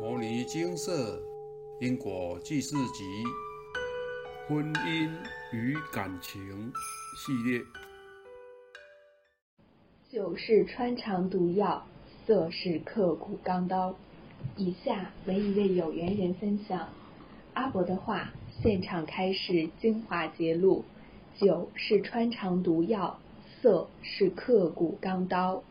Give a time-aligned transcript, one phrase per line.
[0.00, 1.20] 摩尼金色
[1.78, 3.04] 因果记事集
[4.48, 5.10] 婚姻
[5.52, 6.72] 与感情
[7.18, 7.60] 系列。
[10.10, 11.86] 酒是穿肠毒药，
[12.26, 13.94] 色是刻骨钢刀。
[14.56, 16.88] 以下为一位有缘人分享
[17.52, 18.32] 阿伯的话，
[18.62, 20.82] 现场开始精华揭露：
[21.38, 23.20] 酒是穿肠毒药，
[23.60, 25.62] 色是刻骨钢刀。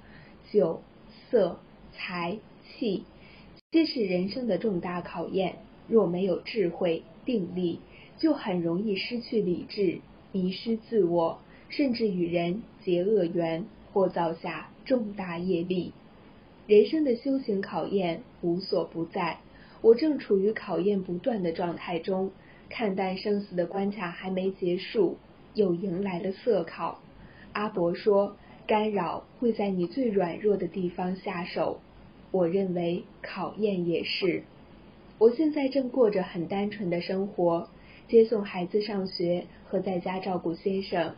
[0.52, 0.84] 酒、
[1.32, 1.59] 色、
[1.91, 3.04] 财、气。
[3.71, 7.79] 这是人生的重大考验，若没有智慧定力，
[8.18, 10.00] 就很容易失去理智，
[10.32, 15.93] 迷失自我，甚至与人结恶缘，或造下重大业力。
[16.65, 19.37] 人生的修行考验无所不在，
[19.81, 22.31] 我正处于考验不断的状态中。
[22.70, 25.17] 看淡生死的关卡还没结束，
[25.54, 27.00] 又迎来了色考。
[27.54, 31.79] 阿伯说，干扰会在你最软弱的地方下手。
[32.31, 34.44] 我认为考验也是。
[35.17, 37.70] 我现在正过着很单纯的生活，
[38.08, 41.16] 接送孩子上学和在家照顾先生，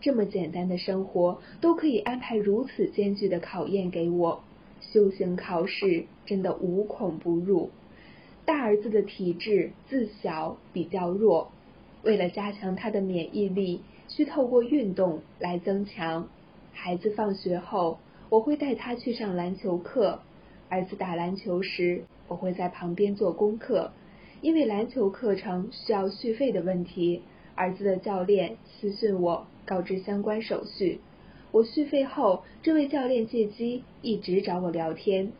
[0.00, 4.42] 这么简单的生活都可以安排如此艰巨的考验给我。
[4.80, 7.70] 修行考试真的无孔不入。
[8.44, 11.50] 大儿子的体质自小比较弱，
[12.02, 16.28] 为了加强他的免疫力，需透过运动来增强。
[16.72, 20.20] 孩子放学后，我会带他去上篮球课。
[20.68, 23.92] 儿子打篮球时，我会在旁边做功课，
[24.40, 27.22] 因为篮球课程需要续费的问题，
[27.54, 31.00] 儿子的教练私信我告知相关手续。
[31.52, 35.30] 我续费后，这位教练借机一直找我聊天，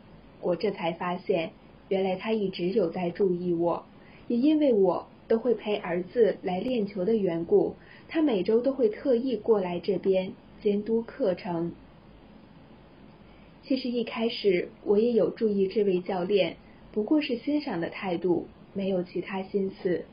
[0.41, 1.51] 我这才发现，
[1.89, 3.83] 原来他一直有在注意我，
[4.27, 7.75] 也因为我都会陪儿子来练球的缘故，
[8.07, 10.31] 他每周都会特意过来这边
[10.61, 11.73] 监督课程。
[13.67, 16.57] 其实一开始我也有注意这位教练，
[16.91, 20.05] 不过是欣赏的态度，没有其他心思。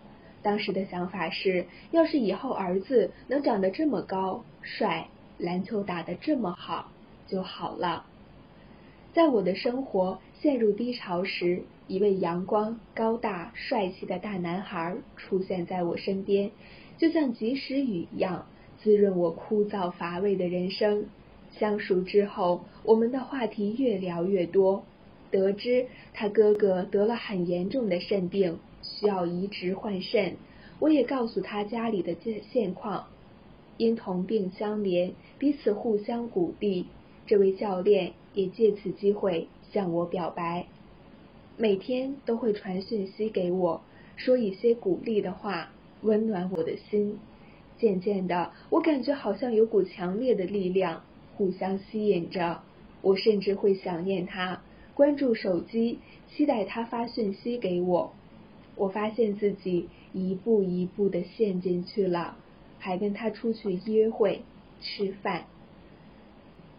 [0.43, 6.91] 当时的想法是，要是以后儿子能长得这么高、帅，篮球打得这么好
[7.27, 8.07] 就好了。
[9.13, 16.51] 在我的生活陷入低潮时，一位阳光、高大、帅气的大男孩出现在我身边，
[16.97, 18.47] 就像及时雨一样，
[18.83, 21.05] 滋润我枯燥乏味的人生。
[21.59, 24.85] 相熟之后，我们的话题越聊越多。
[25.31, 30.37] 得知他哥哥得了很严重的肾病，需要移植换肾，
[30.79, 32.15] 我也告诉他家里的
[32.53, 33.07] 现况。
[33.79, 36.87] 因同病相怜，彼此互相鼓励。
[37.27, 40.67] 这位教练也借此机会向我表白，
[41.57, 43.81] 每天都会传讯息给我，
[44.17, 45.71] 说一些鼓励的话，
[46.03, 47.19] 温暖我的心。
[47.79, 51.03] 渐渐的，我感觉好像有股强烈的力量。
[51.37, 52.63] 互相吸引着，
[53.01, 54.63] 我甚至会想念他，
[54.95, 55.99] 关注手机，
[56.31, 58.13] 期待他发讯息给我。
[58.77, 62.37] 我发现自己一步一步的陷进去了，
[62.79, 64.43] 还跟他出去约会、
[64.81, 65.45] 吃饭，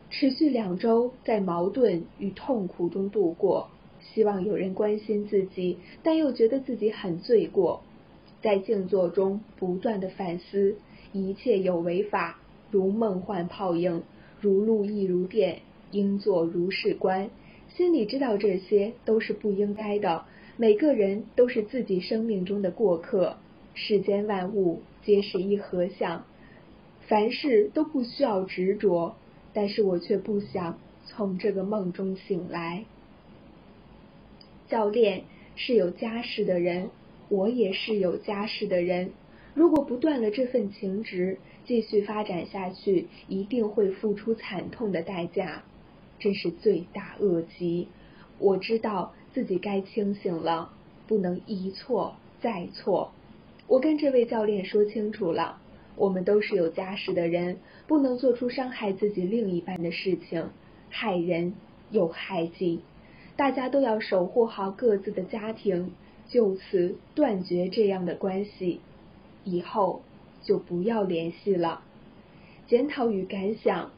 [0.09, 3.69] 持续两周，在矛盾与痛苦中度过。
[4.01, 7.81] 希望有人关心自己，但又觉得自己很罪过。
[8.41, 10.75] 在静坐中不断的反思，
[11.13, 12.37] 一切有为法，
[12.69, 14.03] 如梦幻泡影。
[14.43, 15.61] 如露亦如电，
[15.91, 17.29] 应作如是观。
[17.69, 20.25] 心里知道这些都是不应该的。
[20.57, 23.37] 每个人都是自己生命中的过客，
[23.73, 26.25] 世间万物皆是一合相，
[27.07, 29.15] 凡事都不需要执着。
[29.53, 32.83] 但是我却不想从这个梦中醒来。
[34.67, 35.23] 教练
[35.55, 36.89] 是有家室的人，
[37.29, 39.11] 我也是有家室的人。
[39.53, 41.37] 如果不断了这份情执。
[41.65, 45.63] 继续发展下去，一定会付出惨痛的代价，
[46.19, 47.87] 真是罪大恶极。
[48.37, 50.73] 我知道自己该清醒了，
[51.07, 53.13] 不能一错再错。
[53.67, 55.61] 我跟这位教练说清楚了，
[55.95, 60.49] 我们都是有家室的人，不能做出伤害自己另一半的事情，
[60.89, 61.53] 害人
[61.91, 62.81] 又害己。
[63.37, 65.93] 大家都要守护好各自的家庭，
[66.27, 68.81] 就此断绝这样的关系，
[69.43, 70.01] 以后。
[70.45, 71.85] 就不要联系了。
[72.67, 73.91] 检讨与感想：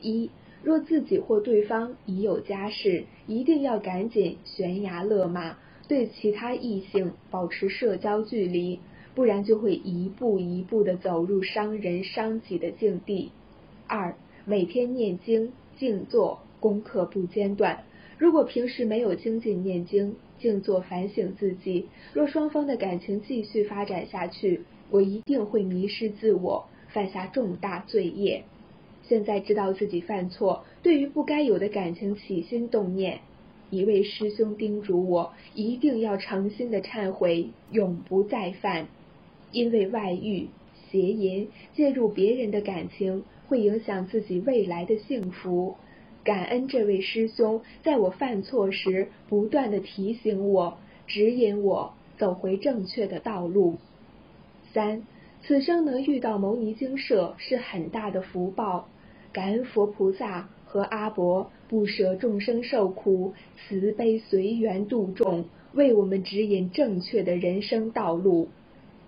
[0.00, 0.30] 一、
[0.62, 5.58] 若自己或对方已有家室，一定要赶紧悬崖勒马，
[5.88, 8.78] 对其他异性保持社交距离，
[9.16, 13.32] 不然就会一步一步的走入伤人伤己的境地。
[13.88, 14.14] 二、
[14.44, 17.82] 每天念经、静坐、功课不间断。
[18.16, 28.44] 如果平时没有精进念经、静坐反省自己，若双方的感情继续发展下去，我一定会迷失自我，犯下重大罪业。
[29.04, 33.20] 现在知道自己犯错，对于不该有的感情起心动念，
[33.70, 38.88] 一位师兄叮嘱我，一定要诚心的忏悔，永不再犯。
[39.52, 40.48] 因为外遇、
[40.90, 45.76] 邪淫、介入别人的感情，会影响自己未来的幸福。
[46.22, 53.78] 感恩这位师兄，在我犯错时，不断的提醒我，指引我走回正确的道路。
[54.72, 55.02] 三，
[55.42, 58.88] 此生能遇到牟尼精舍是很大的福报，
[59.32, 60.48] 感恩佛菩萨。
[60.72, 68.46] 和阿伯不舍众生受苦，慈悲随缘度众，为我们指引正确的人生道路。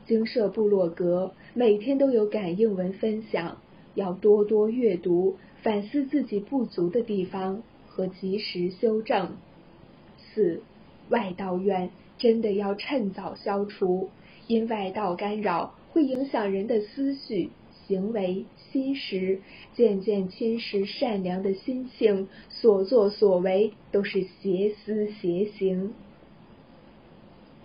[0.05, 3.59] 精舍部落格每天都有感应文分享，
[3.95, 9.37] 要多多阅读，反思自己不足的地方和及时修正。
[10.35, 10.63] 四，
[11.11, 14.09] 外道怨真的要趁早消除，
[14.53, 17.49] 因外道干扰会影响人的思绪。
[17.87, 19.41] 行为、心识
[19.75, 25.93] 渐渐侵蚀善良的心性，所作所为都是邪思邪行。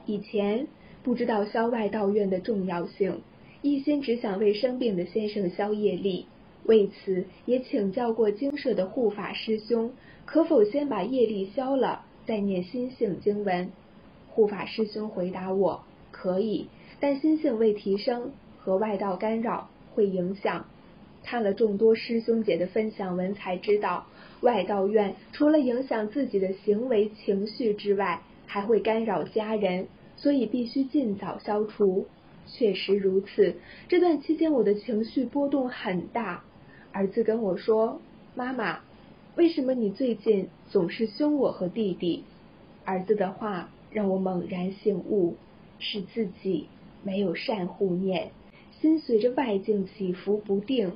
[0.06, 0.68] 以前
[1.04, 3.22] 不知道消外道怨的重要性，
[3.62, 6.26] 一心只想为生病的先生消业力，
[6.64, 9.92] 为此也请教过精舍的护法师兄，
[10.26, 13.70] 可否先把业力消了，再念心性经文？
[14.30, 16.68] 护法师兄回答我：可以，
[17.00, 19.70] 但心性未提升，和外道干扰。
[19.94, 20.68] 会影响。
[21.24, 24.06] 看了众多师兄姐的分享文，才知道
[24.42, 32.06] 外道怨除了影响自己的行为情绪之外，还会干扰家人，所以必须尽早消除。
[32.46, 33.56] 确实如此。
[33.90, 36.44] 这段期间我的情绪波动很大。
[36.92, 38.00] 儿子跟我说
[38.36, 38.80] ：“妈妈，
[39.36, 42.24] 为什么你最近总是凶我和弟弟？”
[42.86, 45.36] 儿子的话让我猛然醒悟，
[45.80, 46.68] 是自己
[47.04, 48.32] 没有善护念。
[48.80, 50.94] 心随着外境起伏不定，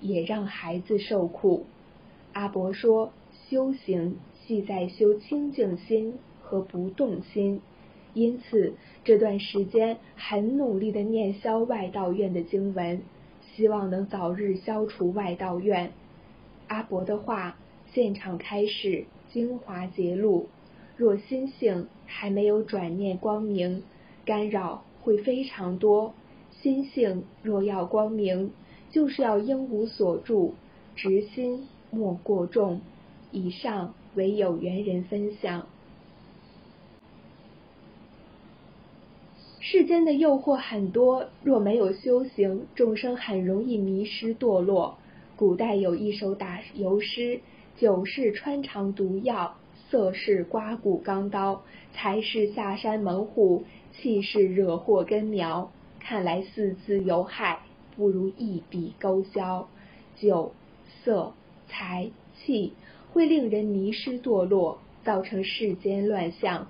[0.00, 1.66] 也让孩子受苦。
[2.32, 3.12] 阿伯说，
[3.48, 7.60] 修行系在修清净心和不动心，
[8.14, 13.02] 因此这段时间很努力的念消外道院的经文，
[13.54, 15.92] 希望能早日消除外道院。
[16.68, 17.58] 阿伯的话，
[17.92, 20.46] 现场开始精华揭露：
[20.96, 23.82] 若心性还没有转念光明，
[24.24, 26.12] 干扰会非常多。
[26.50, 28.50] 心性若要光明，
[28.90, 30.54] 就是要应无所住，
[30.96, 32.80] 执心莫过重。
[33.30, 35.66] 以上为有缘人分享。
[39.60, 44.98] 世间的诱惑很多，若没有修行，众生很容易迷失堕落。
[45.36, 47.40] 古代有一首打油诗：
[47.76, 49.56] 酒是穿肠毒药，
[49.90, 51.62] 色是刮骨钢刀，
[51.92, 55.70] 财是下山猛虎，气是惹祸根苗。
[56.00, 57.60] 看来四字有害，
[57.96, 59.68] 不如一笔勾销。
[60.16, 60.52] 酒、
[61.04, 61.34] 色、
[61.68, 62.72] 财、气
[63.12, 66.68] 会令人迷失堕落，造成世间乱象。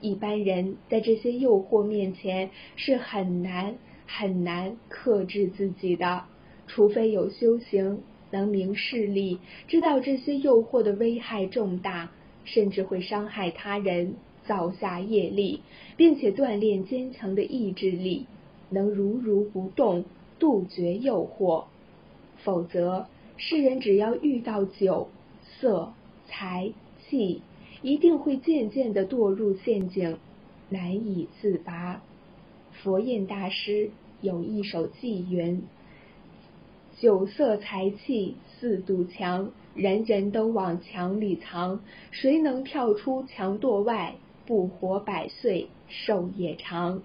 [0.00, 3.76] 一般人在这些诱惑面前是很难
[4.06, 6.24] 很难克制自己的，
[6.66, 12.10] 除非有修行，能明事理，知道这些诱惑的危害重大，
[12.52, 14.14] 甚至会伤害他人，
[14.46, 15.60] 造下业力，
[15.96, 18.26] 并且锻炼坚强的意志力。
[18.70, 20.04] 能如如不动，
[20.38, 21.64] 杜绝诱惑，
[22.44, 23.06] 否则
[23.36, 25.08] 世人只要遇到酒、
[25.42, 25.92] 色、
[26.26, 26.72] 财、
[27.08, 27.42] 气，
[27.82, 30.18] 一定会渐渐的堕入陷阱，
[30.68, 32.02] 难以自拔。
[32.82, 35.62] 佛印大师有一首偈云
[37.00, 41.80] ：“酒色财气四堵墙，人人都往墙里藏，
[42.10, 44.16] 谁能跳出墙垛外？
[44.44, 47.00] 不活百岁，寿也长。”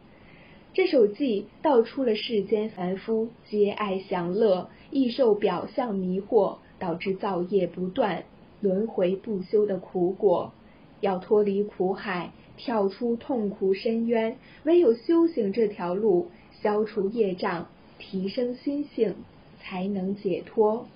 [0.74, 8.24] 这首偈道出了世间凡夫皆爱享乐，易受表象迷惑，导致造业不断、
[8.60, 10.52] 轮回不休的苦果。
[11.00, 16.30] 要脱离苦海，跳出痛苦深渊，唯有修行这条路，
[16.64, 17.68] 消除业障，
[18.00, 19.14] 提升心性，
[19.60, 20.88] 才能解脱。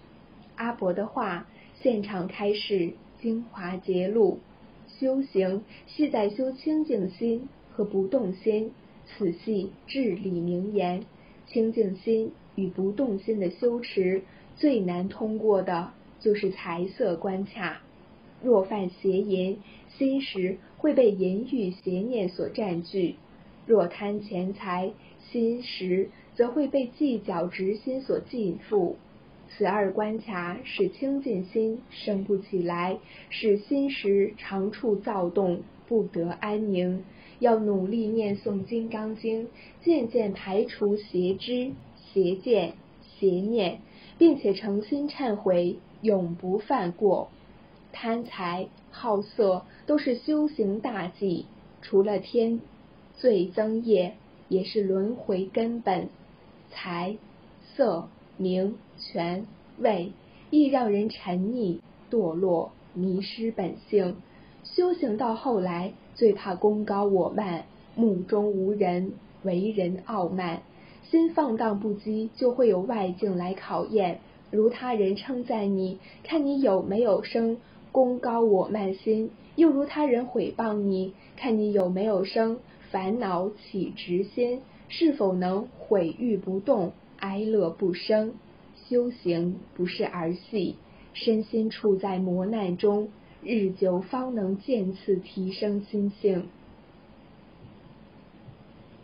[0.55, 1.45] 阿伯的话，
[1.81, 4.39] 现场开始精华揭露：
[4.87, 8.71] 修行系在修清净心和不动心。
[9.05, 11.05] 此系至理名言，
[11.47, 14.23] 清净心与不动心的修持
[14.57, 17.81] 最难通过的就是财色关卡。
[18.43, 19.59] 若犯邪淫，
[19.97, 23.15] 心识会被淫欲邪念所占据；
[23.65, 24.91] 若贪钱财，
[25.31, 28.95] 心识则会被计较执心所禁缚。
[29.49, 32.97] 此二关卡使清净心生不起来，
[33.29, 37.03] 使心识常处躁动，不得安宁。
[37.39, 39.45] 要努力念诵《金刚经》，
[39.83, 43.79] 渐渐排除邪知、邪见、邪念，
[44.17, 47.29] 并且诚心忏悔，永不犯过。
[47.91, 51.45] 贪财、好色都是修行大忌，
[51.83, 52.59] 除了天
[53.15, 54.15] 罪增业，
[54.49, 56.09] 也是轮回根本。
[56.71, 57.17] 财、
[57.75, 59.45] 色、名、权、
[59.79, 60.11] 位，
[60.49, 61.79] 易让人沉溺、
[62.09, 64.15] 堕落、迷失本性。
[64.63, 67.65] 修行到后来，最怕功高我慢，
[67.95, 69.13] 目中无人，
[69.43, 70.61] 为人傲慢，
[71.03, 74.19] 心放荡不羁，就会有外境来考验。
[74.51, 77.57] 如他人称赞你，看你有没有生
[77.91, 82.59] 功高我慢心；又如他人毁谤你，看你有没有生
[82.91, 86.91] 烦恼起执心，是否能毁誉不动，
[87.27, 88.33] 哀乐不生。
[88.87, 90.75] 修行不是儿戏，
[91.13, 93.09] 身心处在磨难中，
[93.43, 96.47] 日久方能渐次提升心性。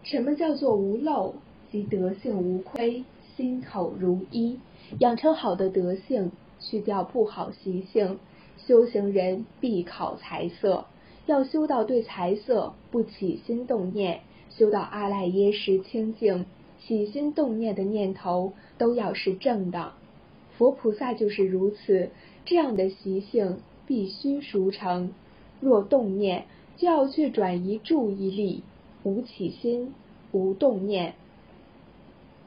[0.03, 1.36] 什么叫做无漏？
[1.70, 3.03] 即德性无亏，
[3.36, 4.58] 心口如一。
[5.00, 8.20] 养成好的德性，去掉不好习性。
[8.65, 10.86] 修行人必考财色，
[11.25, 16.46] 要修到对财色不起心动念，修到阿赖耶识清净，
[16.88, 19.94] 起心动念的念头都要是正的。
[20.58, 22.10] 佛菩萨就是如此，
[22.46, 25.13] 这样的习性必须熟成。
[25.60, 26.46] 若动念，
[26.78, 28.63] 就要去转移注意力，
[29.04, 29.94] 无起心，
[30.32, 31.16] 无动念，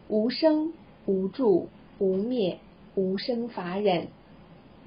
[0.08, 0.72] 无生
[1.06, 1.68] 无住。
[1.98, 2.58] 无灭
[2.94, 4.08] 无生法忍，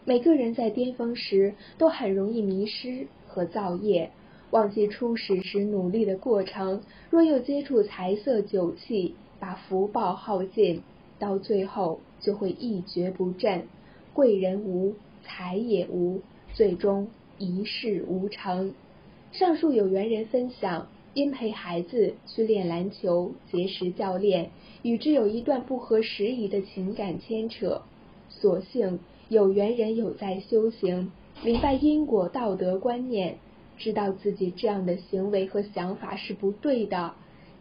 [0.05, 4.11] 每个人在巅峰时都很容易迷失和造业，
[4.51, 6.83] 忘记初始时努力的过程。
[7.09, 10.81] 若又接触财色酒气，把福报耗尽，
[11.17, 13.67] 到最后就会一蹶不振，
[14.13, 16.21] 贵人无，财也无，
[16.53, 18.73] 最终一事无成。
[19.31, 20.87] 上述有缘人分享。
[21.15, 24.51] 因陪孩子去练篮球，结识教练，
[24.83, 27.81] 与之有一段不合时宜的情感牵扯。
[28.29, 31.11] 所幸有缘人有在修行，
[31.43, 33.37] 明白因果道德观念，
[33.75, 37.15] 知道自己这样的行为和想法是不对的，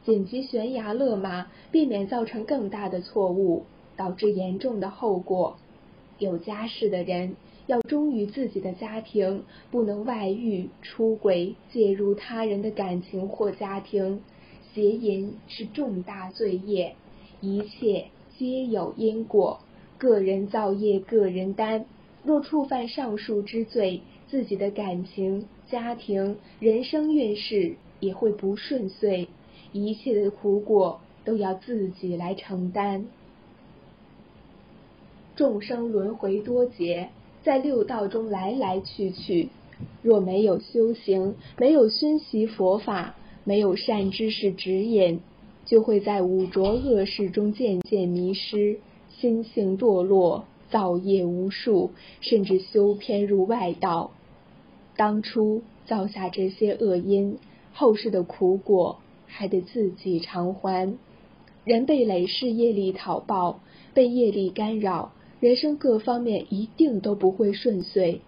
[0.04, 3.64] 紧急悬崖勒马，避免造成更大的错误，
[3.96, 5.56] 导致严重的后果。
[6.18, 7.36] 有家室的人。
[7.66, 14.22] 要忠于自己的家庭，不能外遇、出轨、介入他人的感情或家庭。
[14.72, 16.94] 邪淫是重大罪业，
[17.42, 18.06] 一切
[18.38, 19.60] 皆有因果，
[19.98, 21.84] 个人造业，个人担。
[22.24, 24.00] 若触犯上述之罪，
[24.30, 29.28] 自己的感情、家庭、人生运势也会不顺遂，
[29.72, 33.06] 一切的苦果都要自己来承担。
[35.36, 37.10] 众生轮回多劫。
[37.44, 39.48] 在六道中来来去去，
[40.02, 45.20] 若没有修行，没有熏习佛法，没有善知识指引，
[45.64, 54.10] 就会在五浊恶世中渐渐迷失，心性堕落，造业无数，甚至修偏入外道。
[54.96, 57.38] 当初造下这些恶因，
[57.72, 58.98] 后世的苦果
[59.28, 60.98] 还得自己偿还。
[61.64, 63.60] 人被累世业力讨报，
[63.94, 65.12] 被业力干扰。
[65.38, 68.20] 人生各方面一定都不会顺遂，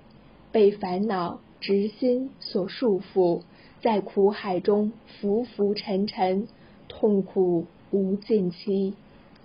[0.53, 3.41] 被烦恼执心所束缚，
[3.83, 6.47] 在苦海中浮浮沉沉，
[6.87, 8.95] 痛苦无尽期。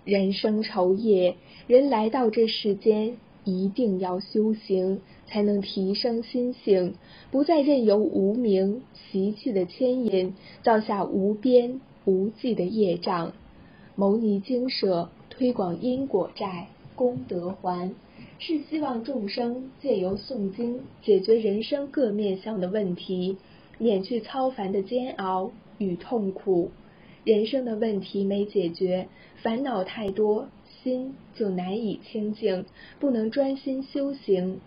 [0.04, 6.96] 人生愁业，人来到这世间，一定要修行，才能提升心性，
[7.32, 13.32] 不再任由无名习气的牵引，造下无边无际的业障。
[13.96, 16.68] 牟尼精舍推广因果债。
[16.96, 17.94] 功德还，
[18.40, 23.36] 是希望众生借由诵经解决人生各面向的问题，
[23.78, 26.72] 免去超凡的煎熬与痛苦。
[27.26, 29.08] 人生的问题没解决，
[29.42, 30.48] 烦恼太多，
[30.84, 32.66] 心就难以清净，
[33.00, 34.62] 不能专心修行。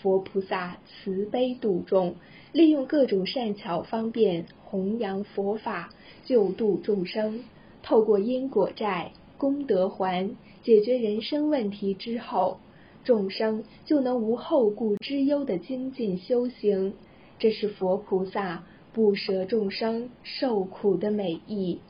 [0.00, 2.14] 佛菩萨慈悲度众，
[2.52, 5.90] 利用各种善巧方便弘扬佛法，
[6.24, 7.42] 救度众生。
[7.82, 9.10] 透过因果债。
[9.36, 12.58] 功德还，解决人生问题之后，
[13.02, 16.94] 众生就能无后顾之忧的精进修行。
[17.40, 21.80] 这是佛菩萨不舍众生受苦的美意。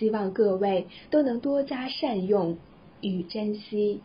[0.00, 2.56] 希望各位都能多加善用
[3.02, 4.00] 与珍惜。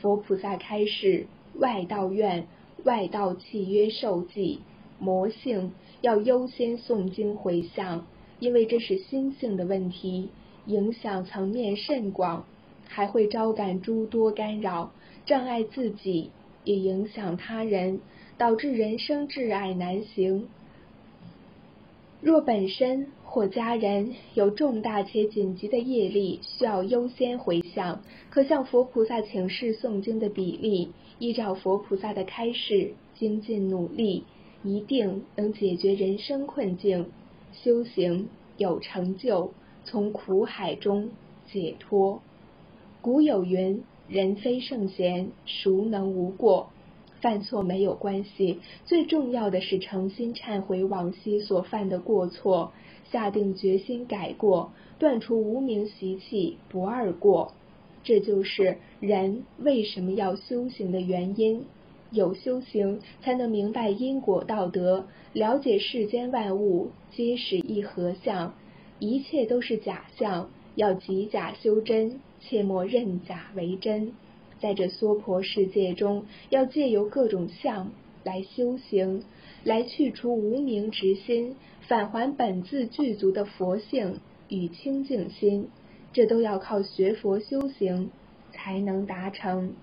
[0.00, 2.46] 佛菩萨开示：外道院、
[2.84, 4.60] 外道契约受记，
[5.00, 5.72] 魔性
[6.02, 8.06] 要优先诵经回向，
[8.38, 10.28] 因为这是心性的问题。
[10.66, 12.44] 影响层面甚广，
[12.86, 14.92] 还会招感诸多干扰，
[15.26, 16.30] 障碍自己，
[16.62, 18.00] 也影响他人，
[18.36, 20.46] 导致人生挚爱难行。
[22.20, 34.24] 若本身或家人有重大且紧急的业力，需要优先回向，可向佛菩萨请示诵经的比例，依照佛菩萨的开示精进努力，
[34.64, 37.06] 一定能解决人生困境。
[37.52, 39.52] 修行有成就，
[39.84, 41.10] 从苦海中
[41.46, 42.20] 解脱。
[43.00, 46.70] 古有云：“人非圣贤，孰能无过？”
[47.20, 52.72] 犯错没有关系，最重要的是诚心忏悔往昔所犯的过错，
[53.10, 57.52] 下定决心改过，断除无名习气，不二过。
[58.04, 61.64] 这就是人为什么要修行的原因。
[62.10, 68.54] 有修行，才能明白因果道德，了解世间万物皆是一合相，
[68.98, 74.12] 一切都是假象，要即假修真，切莫认假为真。
[74.60, 77.92] 在这娑婆世界中，要借由各种相
[78.24, 79.22] 来修行，
[79.64, 85.68] 来去除无名之心，返还本自具足的佛性与清净心。
[86.12, 88.10] 这都要靠学佛修行
[88.52, 89.74] 才能达成。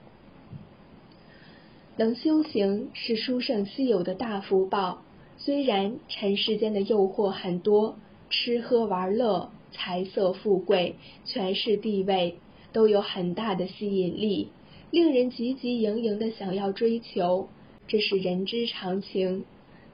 [1.97, 5.01] 能修行是殊胜稀有的大福报。
[5.37, 7.97] 虽然尘世间的诱惑很多，
[8.29, 12.37] 吃喝玩乐、财色富贵、权势地位
[12.73, 14.49] 都有很大的吸引力，
[14.91, 17.47] 令人汲汲营营的想要追求，
[17.87, 19.45] 这是人之常情。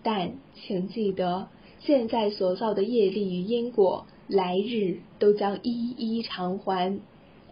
[0.04, 1.48] 但请记得，
[1.80, 7.00] 现在所造的业力与因果，来日都将一一偿还，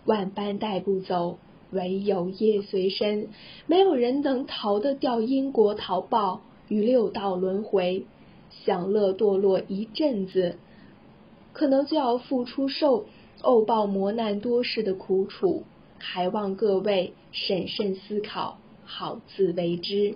[0.05, 1.38] 万般带不走。
[1.72, 3.27] 唯有业随身，
[3.67, 8.05] 没有人能逃得掉因果逃报与六道轮回。
[8.50, 10.58] 享乐堕落一阵子，
[11.53, 13.05] 可能就要付出受
[13.43, 15.62] 怄报磨难多事的苦楚，
[16.00, 20.15] 还望各位审慎思考，好自为之。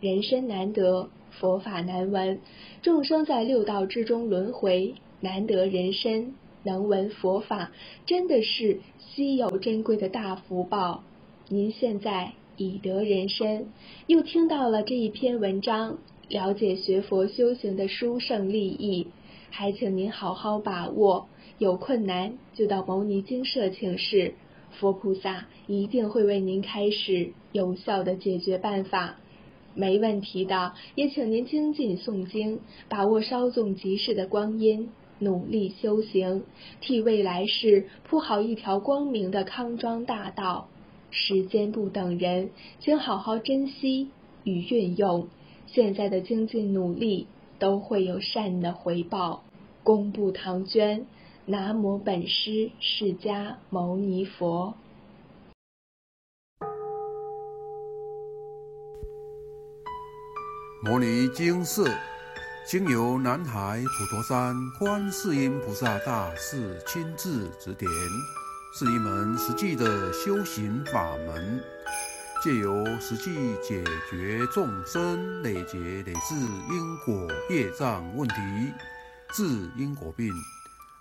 [0.00, 2.40] 人生难得，佛法难闻，
[2.82, 6.34] 众生在六道之中轮回，难得人身。
[6.62, 7.70] 能闻佛法，
[8.06, 11.04] 真的是稀有珍贵的大福报。
[11.48, 13.68] 您现在已得人身，
[14.08, 19.06] 又听到了这一篇文章，了解学佛修行的殊胜利益，
[19.50, 21.28] 还请您好好把握。
[21.58, 24.34] 有困难就到牟尼精舍请示，
[24.72, 29.16] 佛菩萨一定会为您开始有效的解决办法。
[29.74, 34.90] 没问题的，也请您精进诵经，把握稍纵即逝的光阴。
[35.18, 36.44] 努力修行，
[36.82, 40.68] 替未来世铺好一条光明的康庄大道。
[41.10, 42.50] 时间不等人，
[42.80, 44.10] 请好好珍惜
[44.44, 45.28] 与运用。
[45.66, 49.42] 现在的精进努力都会有善的回报。
[49.82, 51.06] 功布唐娟，
[51.48, 54.74] 南无本师释迦牟尼佛。
[60.82, 61.88] 摩尼经寺。
[62.66, 67.88] 经由南海普陀山观世音菩萨大士亲自指点，
[68.74, 71.62] 是一门实际的修行法门，
[72.42, 76.34] 借由实际解决众生累劫累世
[76.72, 78.34] 因果业障问题，
[79.32, 80.32] 治因果病，